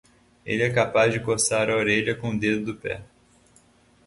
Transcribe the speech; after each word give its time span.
Ele 0.43 0.63
é 0.63 0.73
capaz 0.73 1.13
de 1.13 1.19
coçar 1.19 1.69
a 1.69 1.75
orelha 1.77 2.15
com 2.15 2.29
o 2.31 2.39
dedo 2.39 2.73
do 2.73 2.75
pé. 2.75 3.03